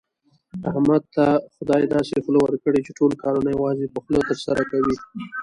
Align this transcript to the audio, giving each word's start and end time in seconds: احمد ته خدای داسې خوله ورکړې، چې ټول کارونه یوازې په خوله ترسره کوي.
احمد 0.69 1.03
ته 1.15 1.25
خدای 1.55 1.83
داسې 1.95 2.15
خوله 2.23 2.39
ورکړې، 2.41 2.79
چې 2.85 2.91
ټول 2.97 3.11
کارونه 3.23 3.49
یوازې 3.55 3.85
په 3.93 3.99
خوله 4.03 4.21
ترسره 4.29 4.61
کوي. 4.71 4.95